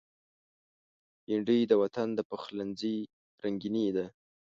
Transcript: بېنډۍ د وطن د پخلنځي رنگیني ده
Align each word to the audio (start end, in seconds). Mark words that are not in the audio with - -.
بېنډۍ 1.25 1.59
د 1.67 1.71
وطن 1.81 2.07
د 2.15 2.19
پخلنځي 2.29 2.97
رنگیني 3.43 3.87
ده 3.95 4.05